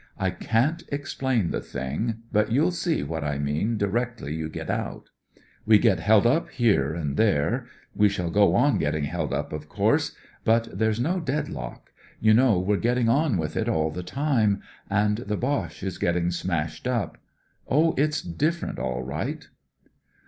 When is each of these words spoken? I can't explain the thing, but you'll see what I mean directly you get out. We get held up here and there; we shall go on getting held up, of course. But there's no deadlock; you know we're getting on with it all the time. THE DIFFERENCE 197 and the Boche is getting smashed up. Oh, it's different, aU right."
I 0.17 0.31
can't 0.31 0.81
explain 0.87 1.51
the 1.51 1.61
thing, 1.61 2.21
but 2.31 2.51
you'll 2.51 2.71
see 2.71 3.03
what 3.03 3.23
I 3.23 3.37
mean 3.37 3.77
directly 3.77 4.33
you 4.33 4.49
get 4.49 4.67
out. 4.67 5.11
We 5.63 5.77
get 5.77 5.99
held 5.99 6.25
up 6.25 6.49
here 6.49 6.95
and 6.95 7.17
there; 7.17 7.67
we 7.95 8.09
shall 8.09 8.31
go 8.31 8.55
on 8.55 8.79
getting 8.79 9.03
held 9.03 9.31
up, 9.31 9.53
of 9.53 9.69
course. 9.69 10.15
But 10.43 10.67
there's 10.75 10.99
no 10.99 11.19
deadlock; 11.19 11.91
you 12.19 12.33
know 12.33 12.57
we're 12.57 12.77
getting 12.77 13.09
on 13.09 13.37
with 13.37 13.55
it 13.55 13.69
all 13.69 13.91
the 13.91 14.01
time. 14.01 14.63
THE 14.89 14.89
DIFFERENCE 14.95 15.19
197 15.19 15.21
and 15.21 15.29
the 15.29 15.37
Boche 15.69 15.83
is 15.83 15.97
getting 15.99 16.31
smashed 16.31 16.87
up. 16.87 17.19
Oh, 17.67 17.93
it's 17.95 18.23
different, 18.23 18.79
aU 18.79 19.01
right." 19.01 19.47